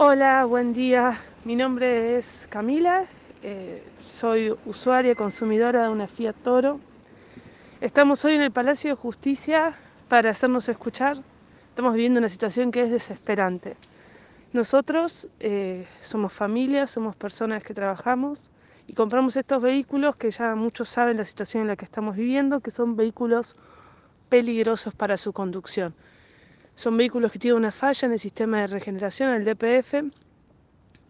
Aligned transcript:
Hola, 0.00 0.44
buen 0.44 0.74
día. 0.74 1.18
Mi 1.44 1.56
nombre 1.56 2.16
es 2.16 2.46
Camila, 2.48 3.04
eh, 3.42 3.82
soy 4.08 4.56
usuaria 4.64 5.16
consumidora 5.16 5.82
de 5.82 5.88
una 5.88 6.06
Fiat 6.06 6.36
Toro. 6.44 6.78
Estamos 7.80 8.24
hoy 8.24 8.34
en 8.34 8.42
el 8.42 8.52
Palacio 8.52 8.90
de 8.90 8.94
Justicia 8.94 9.74
para 10.08 10.30
hacernos 10.30 10.68
escuchar. 10.68 11.16
Estamos 11.70 11.94
viviendo 11.94 12.20
una 12.20 12.28
situación 12.28 12.70
que 12.70 12.82
es 12.82 12.92
desesperante. 12.92 13.76
Nosotros 14.52 15.26
eh, 15.40 15.84
somos 16.00 16.32
familia, 16.32 16.86
somos 16.86 17.16
personas 17.16 17.64
que 17.64 17.74
trabajamos 17.74 18.40
y 18.86 18.92
compramos 18.92 19.36
estos 19.36 19.60
vehículos 19.60 20.14
que 20.14 20.30
ya 20.30 20.54
muchos 20.54 20.88
saben 20.88 21.16
la 21.16 21.24
situación 21.24 21.62
en 21.62 21.66
la 21.66 21.76
que 21.76 21.86
estamos 21.86 22.14
viviendo, 22.14 22.60
que 22.60 22.70
son 22.70 22.94
vehículos 22.94 23.56
peligrosos 24.28 24.94
para 24.94 25.16
su 25.16 25.32
conducción. 25.32 25.92
Son 26.78 26.96
vehículos 26.96 27.32
que 27.32 27.40
tienen 27.40 27.56
una 27.58 27.72
falla 27.72 28.06
en 28.06 28.12
el 28.12 28.20
sistema 28.20 28.60
de 28.60 28.68
regeneración, 28.68 29.34
el 29.34 29.44
DPF, 29.44 29.94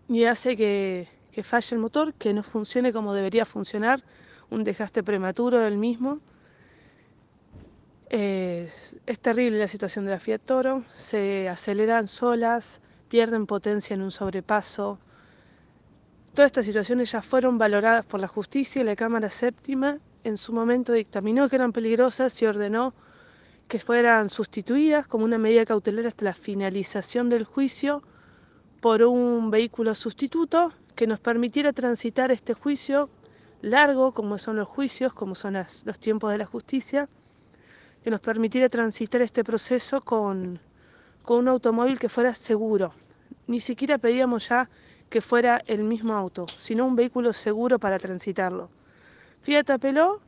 y 0.08 0.24
hace 0.24 0.56
que, 0.56 1.06
falle 1.42 1.76
el 1.76 1.78
motor, 1.82 2.14
que 2.14 2.32
no 2.32 2.42
funcione 2.42 2.90
como 2.90 3.12
debería 3.12 3.45
funcionar, 3.45 4.02
un 4.48 4.64
desgaste 4.64 5.02
prematuro 5.02 5.59
del 5.59 5.76
mismo. 5.76 6.20
es 8.09 9.18
terrible 9.20 9.59
la 9.59 9.68
situación 9.68 10.06
de 10.06 10.12
la 10.12 10.18
Fiat 10.18 10.40
Toro, 10.40 10.84
se 10.95 11.50
aceleran 11.50 12.09
solas, 12.09 12.80
pierden 13.10 13.45
potencia 13.45 13.92
en 13.92 14.00
un 14.00 14.10
sobrepaso. 14.10 14.98
Todas 16.32 16.48
estas 16.48 16.64
situaciones 16.64 17.12
ya 17.12 17.20
fueron 17.20 17.59
valoradas 17.59 18.06
por 18.06 18.20
la 18.20 18.28
justicia 18.28 18.80
y 18.80 18.87
la 18.87 18.96
Cámara 18.96 19.28
Séptima 19.28 19.98
en 20.24 20.38
su 20.38 20.54
momento 20.54 20.95
dictaminó 20.95 21.46
que 21.50 21.56
eran 21.56 21.74
peligrosas 21.74 22.40
y 22.40 22.46
ordenó 22.46 22.95
que 23.68 23.78
fueran 23.78 24.30
sustituidas 24.30 25.06
como 25.06 25.24
una 25.24 25.38
medida 25.38 25.66
cautelar 25.66 26.06
hasta 26.06 26.24
la 26.24 26.34
finalización 26.34 27.28
del 27.28 27.45
juicio 27.45 28.02
por 28.80 29.02
un 29.02 29.50
vehículo 29.50 29.95
sustituto 29.95 30.72
que 30.95 31.06
nos 31.06 31.20
permitiera 31.20 31.73
transitar 31.73 32.32
este 32.32 32.54
juicio 32.54 33.10
largo, 33.60 34.12
como 34.12 34.38
son 34.38 34.56
los 34.56 34.68
juicios, 34.68 35.12
como 35.12 35.34
son 35.34 35.54
los 35.54 35.98
tiempos 35.98 36.32
de 36.32 36.38
la 36.38 36.46
justicia, 36.46 37.09
que 38.02 38.10
nos 38.10 38.20
permitiera 38.20 38.68
transitar 38.68 39.20
este 39.20 39.45
proceso 39.45 40.00
con, 40.00 40.60
con 41.23 41.38
un 41.38 41.48
automóvil 41.48 41.98
que 41.98 42.09
fuera 42.09 42.32
seguro. 42.32 42.95
Ni 43.46 43.60
siquiera 43.60 43.98
pedíamos 43.98 44.48
ya 44.48 44.71
que 45.10 45.21
fuera 45.21 45.62
el 45.66 45.82
mismo 45.82 46.15
auto, 46.15 46.46
sino 46.59 46.87
un 46.87 46.96
vehículo 46.96 47.32
seguro 47.32 47.78
para 47.78 47.98
transitarlo. 47.98 48.71
Fiat 49.40 49.71
apeló 49.71 50.21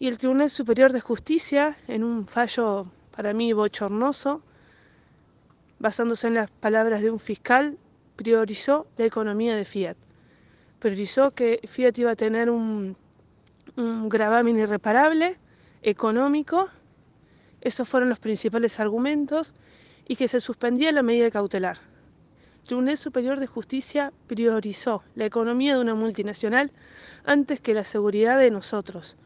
y 0.00 0.06
el 0.06 0.18
Tribunal 0.18 0.48
Superior 0.48 0.92
de 0.92 1.00
Justicia, 1.00 1.76
en 1.88 2.04
un 2.04 2.24
fallo 2.24 2.86
para 3.16 3.32
mí 3.32 3.52
bochornoso, 3.52 4.42
basándose 5.80 6.28
en 6.28 6.34
las 6.34 6.50
palabras 6.50 7.02
de 7.02 7.10
un 7.10 7.18
fiscal, 7.18 7.76
priorizó 8.14 8.86
la 8.96 9.06
economía 9.06 9.56
de 9.56 9.64
Fiat. 9.64 9.96
Priorizó 10.78 11.32
que 11.32 11.60
Fiat 11.66 11.98
iba 11.98 12.12
a 12.12 12.16
tener 12.16 12.48
un, 12.48 12.96
un 13.76 14.08
gravamen 14.08 14.56
irreparable, 14.56 15.36
económico, 15.82 16.68
esos 17.60 17.88
fueron 17.88 18.08
los 18.08 18.20
principales 18.20 18.78
argumentos, 18.78 19.52
y 20.06 20.14
que 20.14 20.28
se 20.28 20.38
suspendía 20.38 20.92
la 20.92 21.02
medida 21.02 21.30
cautelar. 21.30 21.76
El 22.62 22.68
Tribunal 22.68 22.96
Superior 22.96 23.40
de 23.40 23.46
Justicia 23.48 24.12
priorizó 24.28 25.02
la 25.16 25.24
economía 25.24 25.74
de 25.74 25.80
una 25.80 25.94
multinacional 25.96 26.70
antes 27.24 27.60
que 27.60 27.74
la 27.74 27.84
seguridad 27.84 28.38
de 28.38 28.50
nosotros 28.50 29.16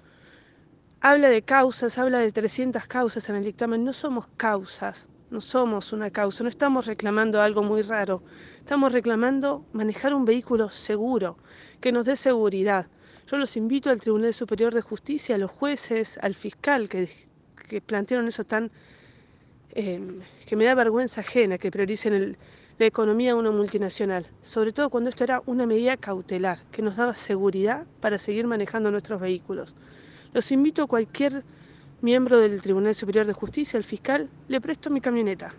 habla 1.04 1.30
de 1.30 1.42
causas, 1.42 1.98
habla 1.98 2.20
de 2.20 2.30
300 2.30 2.86
causas 2.86 3.28
en 3.28 3.34
el 3.34 3.44
dictamen. 3.44 3.84
No 3.84 3.92
somos 3.92 4.28
causas, 4.36 5.08
no 5.30 5.40
somos 5.40 5.92
una 5.92 6.10
causa, 6.10 6.44
no 6.44 6.48
estamos 6.48 6.86
reclamando 6.86 7.42
algo 7.42 7.64
muy 7.64 7.82
raro. 7.82 8.22
Estamos 8.58 8.92
reclamando 8.92 9.66
manejar 9.72 10.14
un 10.14 10.24
vehículo 10.24 10.70
seguro, 10.70 11.36
que 11.80 11.90
nos 11.90 12.06
dé 12.06 12.14
seguridad. 12.14 12.86
Yo 13.26 13.36
los 13.36 13.56
invito 13.56 13.90
al 13.90 14.00
Tribunal 14.00 14.32
Superior 14.32 14.72
de 14.72 14.80
Justicia, 14.80 15.34
a 15.34 15.38
los 15.38 15.50
jueces, 15.50 16.18
al 16.22 16.36
fiscal 16.36 16.88
que, 16.88 17.08
plantearon 17.84 18.28
eso 18.28 18.44
tan... 18.44 18.70
Em, 19.74 20.20
que 20.46 20.54
me 20.54 20.66
da 20.66 20.74
vergüenza 20.74 21.22
ajena, 21.22 21.58
que 21.58 21.70
prioricen 21.70 22.36
la 22.78 22.86
economía 22.86 23.32
de 23.32 23.40
una 23.40 23.50
multinacional, 23.50 24.26
sobre 24.42 24.72
todo 24.72 24.90
cuando 24.90 25.10
esto 25.10 25.24
era 25.24 25.42
una 25.46 25.66
medida 25.66 25.96
cautelar, 25.96 26.62
que 26.70 26.82
nos 26.82 26.96
daba 26.96 27.14
seguridad 27.14 27.86
para 28.00 28.18
seguir 28.18 28.46
manejando 28.46 28.90
nuestros 28.90 29.20
vehículos. 29.20 29.74
Los 30.32 30.50
invito 30.50 30.84
a 30.84 30.86
cualquier 30.86 31.44
miembro 32.00 32.40
del 32.40 32.62
Tribunal 32.62 32.94
Superior 32.94 33.26
de 33.26 33.34
Justicia, 33.34 33.76
el 33.76 33.84
fiscal, 33.84 34.30
le 34.48 34.62
presto 34.62 34.88
mi 34.88 35.02
camioneta. 35.02 35.52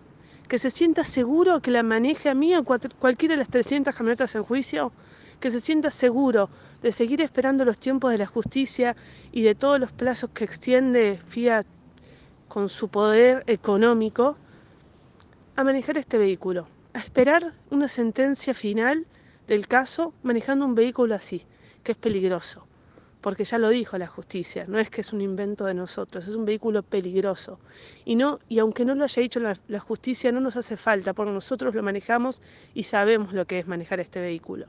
Que 0.47 0.57
se 0.57 0.71
sienta 0.71 1.03
seguro 1.03 1.61
que 1.61 1.69
la 1.69 1.83
maneje 1.83 2.27
a 2.27 2.33
mí 2.33 2.55
o 2.55 2.63
cualquiera 2.63 3.33
de 3.33 3.37
las 3.37 3.49
300 3.49 3.93
camionetas 3.93 4.33
en 4.33 4.43
juicio, 4.43 4.91
que 5.39 5.51
se 5.51 5.59
sienta 5.59 5.91
seguro 5.91 6.49
de 6.81 6.91
seguir 6.91 7.21
esperando 7.21 7.65
los 7.65 7.77
tiempos 7.77 8.11
de 8.11 8.17
la 8.17 8.25
justicia 8.25 8.95
y 9.31 9.43
de 9.43 9.53
todos 9.53 9.79
los 9.79 9.91
plazos 9.91 10.31
que 10.33 10.43
extiende 10.43 11.19
Fiat 11.27 11.67
con 12.47 12.67
su 12.67 12.87
poder 12.87 13.43
económico 13.45 14.37
a 15.55 15.63
manejar 15.63 15.99
este 15.99 16.17
vehículo, 16.17 16.67
a 16.95 16.99
esperar 16.99 17.53
una 17.69 17.87
sentencia 17.87 18.55
final 18.55 19.05
del 19.45 19.67
caso 19.67 20.15
manejando 20.23 20.65
un 20.65 20.73
vehículo 20.73 21.13
así, 21.13 21.45
que 21.83 21.91
es 21.91 21.97
peligroso 21.97 22.65
porque 23.23 23.45
ya 23.45 23.57
lo 23.57 23.69
dijo 23.69 23.97
la 23.97 24.05
justicia, 24.05 24.65
no 24.67 24.77
es 24.79 24.89
que 24.89 24.99
es 24.99 25.13
un 25.13 25.21
invento 25.21 25.63
de 25.63 25.73
nosotros, 25.73 26.27
es 26.27 26.35
un 26.35 26.43
vehículo 26.43 26.83
peligroso. 26.83 27.57
Y, 28.03 28.15
no, 28.15 28.39
y 28.49 28.59
aunque 28.59 28.83
no 28.83 28.95
lo 28.95 29.05
haya 29.05 29.21
dicho 29.21 29.39
la, 29.39 29.79
justicia, 29.79 30.33
no 30.33 30.41
nos 30.41 30.57
hace 30.57 30.75
falta, 30.75 31.13
porque 31.13 31.31
nosotros 31.31 31.73
lo 31.73 31.81
manejamos 31.81 32.41
y 32.73 32.83
sabemos 32.83 33.31
lo 33.31 33.45
que 33.45 33.59
es 33.59 33.65
manejar 33.65 34.01
este 34.01 34.19
vehículo. 34.19 34.67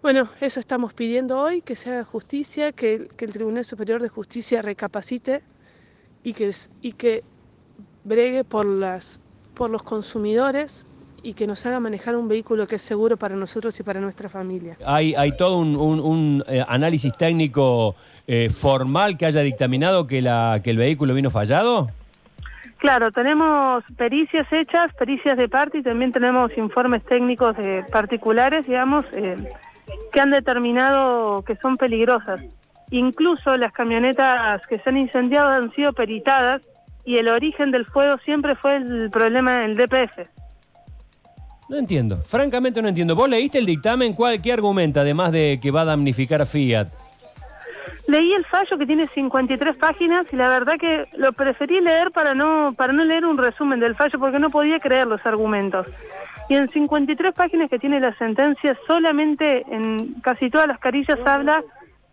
Bueno, 0.00 0.28
eso 0.40 0.60
estamos 0.60 0.94
pidiendo 0.94 1.40
hoy, 1.40 1.60
que 1.60 1.74
se 1.74 1.90
haga 1.90 2.04
justicia, 2.04 2.70
que, 2.70 3.08
que 3.16 3.24
el 3.24 3.32
Tribunal 3.32 3.64
Superior 3.64 4.00
de 4.00 4.08
Justicia 4.08 4.62
recapacite 4.62 5.42
y 6.22 6.34
que, 6.34 6.52
y 6.82 6.92
que 6.92 7.24
bregue 8.04 8.44
por, 8.44 8.64
las, 8.64 9.20
por 9.54 9.70
los 9.70 9.82
consumidores 9.82 10.86
y 11.22 11.34
que 11.34 11.46
nos 11.46 11.64
haga 11.66 11.80
manejar 11.80 12.16
un 12.16 12.28
vehículo 12.28 12.66
que 12.66 12.76
es 12.76 12.82
seguro 12.82 13.16
para 13.16 13.34
nosotros 13.36 13.78
y 13.80 13.82
para 13.82 14.00
nuestra 14.00 14.28
familia. 14.28 14.76
¿Hay, 14.84 15.14
hay 15.14 15.36
todo 15.36 15.58
un, 15.58 16.44
eh, 16.48 16.64
análisis 16.66 17.12
técnico 17.16 17.96
eh, 18.26 18.50
formal 18.50 19.16
que 19.16 19.26
haya 19.26 19.40
dictaminado 19.40 20.06
que, 20.06 20.22
la, 20.22 20.60
que 20.62 20.70
el 20.70 20.76
vehículo 20.76 21.14
vino 21.14 21.30
fallado? 21.30 21.90
Claro, 22.78 23.10
tenemos 23.10 23.82
pericias 23.96 24.46
hechas, 24.52 24.94
pericias 24.94 25.36
de 25.36 25.48
parte 25.48 25.78
y 25.78 25.82
también 25.82 26.12
tenemos 26.12 26.56
informes 26.56 27.04
técnicos 27.04 27.56
particulares, 27.90 28.66
digamos, 28.66 29.04
eh, 29.12 29.36
que 30.12 30.20
han 30.20 30.30
determinado 30.30 31.42
que 31.42 31.56
son 31.56 31.76
peligrosas. 31.76 32.40
Incluso 32.90 33.56
las 33.56 33.72
camionetas 33.72 34.64
que 34.68 34.78
se 34.78 34.90
han 34.90 34.96
incendiado 34.96 35.50
han 35.50 35.72
sido 35.72 35.92
peritadas 35.92 36.62
y 37.04 37.18
el 37.18 37.28
origen 37.28 37.72
del 37.72 37.84
fuego 37.84 38.16
siempre 38.24 38.54
fue 38.54 38.76
el 38.76 39.10
problema 39.10 39.58
del 39.60 39.76
DPF. 39.76 40.37
No 41.68 41.76
entiendo, 41.76 42.16
francamente 42.22 42.80
no 42.80 42.88
entiendo. 42.88 43.14
¿Vos 43.14 43.28
leíste 43.28 43.58
el 43.58 43.66
dictamen? 43.66 44.14
¿Cuál, 44.14 44.40
¿Qué 44.40 44.52
argumenta, 44.52 45.00
además 45.00 45.32
de 45.32 45.58
que 45.60 45.70
va 45.70 45.82
a 45.82 45.86
damnificar 45.86 46.40
a 46.40 46.46
Fiat? 46.46 46.88
Leí 48.06 48.32
el 48.32 48.46
fallo 48.46 48.78
que 48.78 48.86
tiene 48.86 49.06
53 49.14 49.76
páginas 49.76 50.26
y 50.32 50.36
la 50.36 50.48
verdad 50.48 50.78
que 50.78 51.06
lo 51.18 51.34
preferí 51.34 51.82
leer 51.82 52.10
para 52.10 52.34
no, 52.34 52.72
para 52.74 52.94
no 52.94 53.04
leer 53.04 53.26
un 53.26 53.36
resumen 53.36 53.80
del 53.80 53.96
fallo 53.96 54.18
porque 54.18 54.38
no 54.38 54.48
podía 54.48 54.80
creer 54.80 55.06
los 55.06 55.24
argumentos. 55.26 55.86
Y 56.48 56.54
en 56.54 56.70
53 56.70 57.34
páginas 57.34 57.68
que 57.68 57.78
tiene 57.78 58.00
la 58.00 58.16
sentencia, 58.16 58.78
solamente 58.86 59.66
en 59.70 60.14
casi 60.22 60.48
todas 60.48 60.68
las 60.68 60.78
carillas 60.78 61.18
habla 61.26 61.62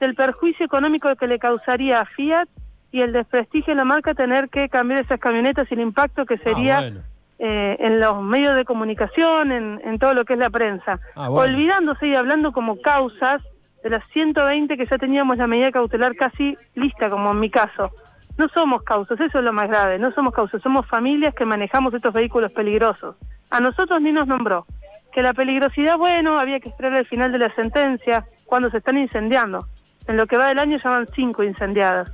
del 0.02 0.16
perjuicio 0.16 0.66
económico 0.66 1.16
que 1.16 1.28
le 1.28 1.40
causaría 1.40 2.02
a 2.02 2.06
Fiat 2.06 2.50
y 2.92 3.00
el 3.00 3.14
desprestigio 3.14 3.72
de 3.72 3.78
la 3.78 3.86
marca 3.86 4.14
tener 4.14 4.50
que 4.50 4.68
cambiar 4.68 5.06
esas 5.06 5.20
camionetas 5.20 5.72
y 5.72 5.76
el 5.76 5.80
impacto 5.80 6.26
que 6.26 6.34
ah, 6.34 6.42
sería... 6.44 6.94
Eh, 7.38 7.76
en 7.80 8.00
los 8.00 8.22
medios 8.22 8.56
de 8.56 8.64
comunicación, 8.64 9.52
en, 9.52 10.00
todo 10.00 10.14
lo 10.14 10.24
que 10.24 10.34
es 10.34 10.40
la 10.40 10.50
prensa, 10.50 11.02
ah, 11.16 11.30
olvidándose 11.30 12.08
y 12.08 12.16
hablando 12.16 12.54
como 12.54 12.80
causas 12.80 13.42
de 13.84 13.90
las 13.90 14.08
120 14.14 14.78
que 14.78 14.86
ya 14.86 14.98
teníamos 14.98 15.38
la 15.38 15.46
medida 15.46 15.72
cautelar 15.72 16.16
casi 16.16 16.58
lista, 16.76 17.10
como 17.10 17.32
en 17.32 17.40
mi 17.42 17.50
caso. 17.50 17.92
No 18.38 18.48
somos 18.50 18.84
causas, 18.84 19.20
eso 19.20 19.40
es 19.40 19.44
lo 19.44 19.52
más 19.52 19.68
grave, 19.68 20.00
no 20.00 20.12
somos 20.14 20.34
causas, 20.34 20.62
somos 20.62 20.88
familias 20.88 21.34
que 21.36 21.46
manejamos 21.46 21.94
estos 21.94 22.14
vehículos 22.14 22.52
peligrosos. 22.54 23.16
A 23.50 23.60
nosotros 23.60 24.02
ni 24.02 24.12
nos 24.12 24.28
nombró. 24.28 24.66
Que 25.12 25.22
la 25.22 25.34
peligrosidad, 25.34 25.98
bueno, 25.98 26.40
había 26.40 26.60
que 26.60 26.70
esperar 26.70 26.94
el 26.96 27.06
final 27.06 27.32
de 27.32 27.40
la 27.40 27.54
sentencia 27.54 28.26
cuando 28.46 28.70
se 28.70 28.78
están 28.78 28.98
incendiando. 28.98 29.68
En 30.08 30.18
lo 30.18 30.26
que 30.26 30.38
va 30.38 30.48
del 30.48 30.60
año 30.60 30.78
ya 30.84 30.90
van 30.90 31.08
cinco 31.14 31.44
incendiadas. 31.44 32.12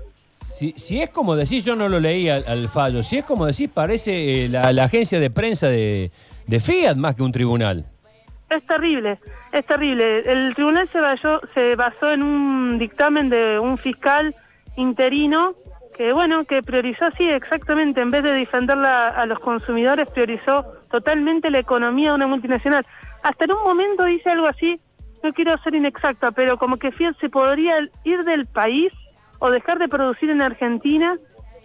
Si, 0.75 1.01
es 1.01 1.09
como 1.09 1.35
decís, 1.35 1.65
yo 1.65 1.75
no 1.75 1.89
lo 1.89 1.99
leí 1.99 2.29
al, 2.29 2.69
fallo, 2.69 3.01
si 3.01 3.17
es 3.17 3.25
como 3.25 3.47
decís, 3.47 3.67
parece 3.67 4.45
eh, 4.45 4.49
la, 4.49 4.83
agencia 4.83 5.19
de 5.19 5.31
prensa 5.31 5.67
de, 5.67 6.11
Fiat 6.47 6.95
más 6.97 7.15
que 7.15 7.23
un 7.23 7.31
tribunal. 7.31 7.85
Es 8.47 8.63
terrible, 8.67 9.17
es 9.51 9.65
terrible. 9.65 10.19
El 10.31 10.53
tribunal 10.53 10.87
se, 10.91 11.75
basó 11.75 12.11
en 12.11 12.21
un 12.21 12.77
dictamen 12.77 13.29
de 13.29 13.57
un 13.59 13.77
fiscal 13.79 14.35
interino 14.75 15.55
que 15.97 16.13
bueno, 16.13 16.45
que 16.45 16.61
priorizó 16.61 17.05
así 17.05 17.27
exactamente, 17.27 18.01
en 18.01 18.11
vez 18.11 18.23
de 18.23 18.33
defenderla 18.33 19.09
a 19.09 19.25
los 19.25 19.39
consumidores, 19.39 20.07
priorizó 20.09 20.63
totalmente 20.91 21.49
la 21.49 21.59
economía 21.59 22.09
de 22.09 22.15
una 22.15 22.27
multinacional. 22.27 22.85
Hasta 23.23 23.45
en 23.45 23.53
un 23.53 23.63
momento 23.63 24.05
dice 24.05 24.29
algo 24.29 24.47
así, 24.47 24.79
no 25.23 25.33
quiero 25.33 25.57
ser 25.63 25.75
inexacta, 25.75 26.31
pero 26.31 26.57
como 26.57 26.77
que 26.77 26.91
Fiat 26.91 27.19
se 27.19 27.29
podría 27.29 27.75
ir 28.03 28.23
del 28.23 28.45
país 28.45 28.91
o 29.41 29.49
dejar 29.49 29.79
de 29.79 29.89
producir 29.89 30.29
en 30.29 30.41
Argentina 30.41 31.17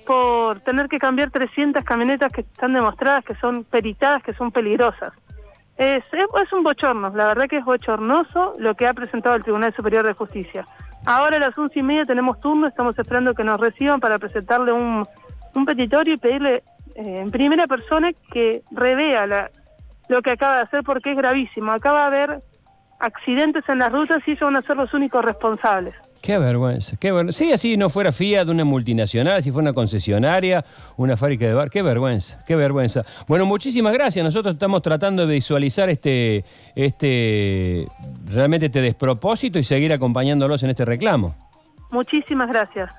por 0.07 0.61
tener 0.61 0.89
que 0.89 0.99
cambiar 0.99 1.31
300 1.31 1.85
camionetas 1.85 2.33
que 2.33 2.41
están 2.41 2.73
demostradas 2.73 3.23
que 3.23 3.35
son 3.37 3.65
peritadas, 3.65 4.23
que 4.23 4.33
son 4.33 4.51
peligrosas. 4.51 5.13
Es, 5.77 6.03
es, 6.13 6.53
un 6.55 6.63
bochorno, 6.63 7.13
la 7.15 7.27
verdad 7.27 7.49
que 7.49 7.59
es 7.59 7.65
bochornoso 7.65 8.55
lo 8.59 8.75
que 8.75 8.87
ha 8.87 8.95
presentado 8.95 9.37
el 9.37 9.43
Tribunal 9.43 9.75
Superior 9.75 10.07
de 10.07 10.15
Justicia. 10.15 10.65
Ahora 11.05 11.37
a 11.37 11.41
las 11.41 11.59
once 11.59 11.79
y 11.79 11.83
media 11.83 12.07
tenemos 12.07 12.41
turno, 12.41 12.67
estamos 12.67 12.99
esperando 12.99 13.35
que 13.35 13.45
nos 13.45 13.61
reciban 13.61 14.01
para 14.01 14.19
presentarle 14.19 14.73
un, 14.73 15.05
un 15.55 15.65
petitorio 15.67 16.15
y 16.15 16.17
pedirle 16.17 16.63
eh, 16.95 17.19
en 17.21 17.31
primera 17.31 17.67
persona 17.67 18.11
que 18.33 18.63
revea 18.71 19.51
lo 20.09 20.23
que 20.23 20.31
acaba 20.31 20.57
de 20.57 20.63
hacer 20.63 20.83
porque 20.83 21.11
es 21.11 21.17
gravísimo. 21.19 21.73
Acaba 21.73 22.09
de 22.09 22.23
haber 22.23 22.43
accidentes 23.01 23.69
en 23.69 23.81
las 23.81 23.93
rutas 23.93 24.23
y 24.27 24.31
ellos 24.31 24.41
van 24.41 24.57
a 24.57 24.63
ser 24.63 24.79
los 24.79 24.95
únicos 24.95 25.23
responsables. 25.23 25.95
Qué 26.21 26.39
vergüenza, 26.39 26.97
qué 26.97 27.13
vergüenza. 27.13 27.39
Si 27.39 27.53
así 27.53 27.77
no 27.77 27.89
fuera 27.89 28.11
Fiat, 28.11 28.49
una 28.49 28.65
multinacional, 28.65 29.43
si 29.43 29.53
fuera 29.53 29.71
una 29.71 29.73
concesionaria, 29.75 30.65
una 30.97 31.17
fábrica 31.17 31.47
de 31.47 31.55
bar, 31.55 31.71
qué 31.71 31.83
vergüenza, 31.83 32.43
qué 32.47 32.57
vergüenza. 32.57 33.03
Bueno, 33.29 33.47
muchísimas 33.47 33.93
gracias. 33.93 34.25
Nosotros 34.25 34.55
estamos 34.55 34.83
tratando 34.83 35.27
de 35.27 35.35
visualizar 35.35 35.89
este, 35.89 36.45
este, 36.75 37.87
realmente 38.27 38.67
este 38.67 38.81
despropósito 38.81 39.59
y 39.59 39.65
seguir 39.65 39.93
acompañándolos 39.93 40.63
en 40.63 40.71
este 40.71 40.85
reclamo. 40.85 41.35
Muchísimas 41.91 42.49
gracias. 42.49 42.91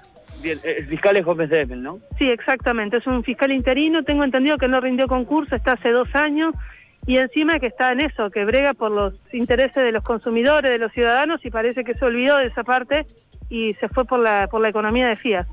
Bien, 0.41 0.57
el 0.63 0.87
fiscal 0.87 1.17
es 1.17 1.25
Gómez 1.25 1.49
Demel, 1.49 1.81
¿no? 1.81 1.99
Sí, 2.17 2.29
exactamente. 2.29 2.97
Es 2.97 3.07
un 3.07 3.23
fiscal 3.23 3.51
interino. 3.51 4.03
Tengo 4.03 4.23
entendido 4.23 4.57
que 4.57 4.67
no 4.67 4.79
rindió 4.79 5.07
concurso, 5.07 5.55
está 5.55 5.73
hace 5.73 5.91
dos 5.91 6.13
años 6.13 6.53
y 7.07 7.17
encima 7.17 7.59
que 7.59 7.67
está 7.67 7.93
en 7.93 8.01
eso, 8.01 8.29
que 8.29 8.43
brega 8.43 8.73
por 8.73 8.91
los 8.91 9.13
intereses 9.31 9.81
de 9.81 9.93
los 9.93 10.03
consumidores, 10.03 10.69
de 10.69 10.77
los 10.77 10.91
ciudadanos 10.91 11.43
y 11.45 11.49
parece 11.49 11.85
que 11.85 11.93
se 11.93 12.03
olvidó 12.03 12.35
de 12.37 12.47
esa 12.47 12.65
parte 12.65 13.05
y 13.49 13.75
se 13.75 13.87
fue 13.87 14.03
por 14.03 14.19
la, 14.19 14.49
por 14.51 14.61
la 14.61 14.67
economía 14.67 15.07
de 15.07 15.15
Fiat. 15.15 15.47